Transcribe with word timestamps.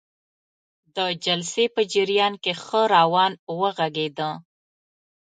د 0.95 0.97
جلسې 1.25 1.65
په 1.75 1.81
جریان 1.93 2.33
کې 2.43 2.53
ښه 2.63 2.81
روان 2.95 3.31
وغږیده. 3.59 4.29